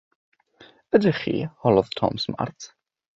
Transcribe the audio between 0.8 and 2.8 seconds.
"Ydych chi?" holodd Tom Smart.